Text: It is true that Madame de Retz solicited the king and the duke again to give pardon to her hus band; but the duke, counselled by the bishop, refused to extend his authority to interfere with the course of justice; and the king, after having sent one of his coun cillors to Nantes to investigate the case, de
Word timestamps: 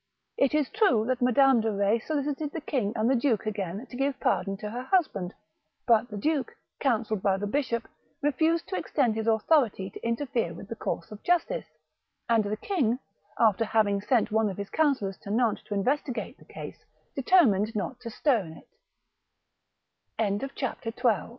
It 0.35 0.55
is 0.55 0.67
true 0.71 1.05
that 1.05 1.21
Madame 1.21 1.61
de 1.61 1.71
Retz 1.71 2.07
solicited 2.07 2.53
the 2.53 2.59
king 2.61 2.91
and 2.95 3.07
the 3.07 3.13
duke 3.15 3.45
again 3.45 3.85
to 3.85 3.95
give 3.95 4.19
pardon 4.19 4.57
to 4.57 4.71
her 4.71 4.81
hus 4.81 5.07
band; 5.07 5.31
but 5.85 6.09
the 6.09 6.17
duke, 6.17 6.53
counselled 6.79 7.21
by 7.21 7.37
the 7.37 7.45
bishop, 7.45 7.87
refused 8.19 8.67
to 8.69 8.75
extend 8.77 9.13
his 9.13 9.27
authority 9.27 9.91
to 9.91 10.03
interfere 10.03 10.55
with 10.55 10.69
the 10.69 10.75
course 10.75 11.11
of 11.11 11.21
justice; 11.21 11.67
and 12.27 12.43
the 12.45 12.57
king, 12.57 12.97
after 13.37 13.63
having 13.63 14.01
sent 14.01 14.31
one 14.31 14.49
of 14.49 14.57
his 14.57 14.71
coun 14.71 14.95
cillors 14.95 15.19
to 15.19 15.29
Nantes 15.29 15.61
to 15.65 15.75
investigate 15.75 16.39
the 16.39 16.45
case, 16.45 16.83
de 17.15 17.21